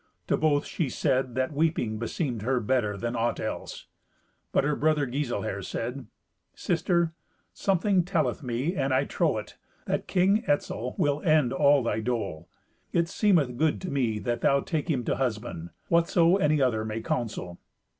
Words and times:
To 0.25 0.35
both 0.35 0.65
she 0.65 0.89
said 0.89 1.35
that 1.35 1.53
weeping 1.53 1.99
beseemed 1.99 2.41
her 2.41 2.59
better 2.59 2.97
than 2.97 3.15
aught 3.15 3.39
else. 3.39 3.85
But 4.51 4.63
her 4.63 4.75
brother 4.75 5.05
Giselher 5.05 5.61
said, 5.61 6.07
"Sister, 6.55 7.13
something 7.53 8.03
telleth 8.03 8.41
me, 8.41 8.73
and 8.75 8.95
I 8.95 9.03
trow 9.03 9.37
it, 9.37 9.57
that 9.85 10.07
King 10.07 10.43
Etzel 10.47 10.95
will 10.97 11.21
end 11.21 11.53
all 11.53 11.83
thy 11.83 11.99
dole. 11.99 12.49
It 12.91 13.09
seemeth 13.09 13.57
good 13.57 13.79
to 13.81 13.91
me 13.91 14.17
that 14.17 14.41
thou 14.41 14.61
take 14.61 14.89
him 14.89 15.03
to 15.03 15.17
husband, 15.17 15.69
whatso 15.87 16.37
any 16.37 16.59
other 16.63 16.83
may 16.83 17.01
counsel. 17.01 17.59